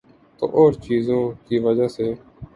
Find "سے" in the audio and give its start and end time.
1.87-2.07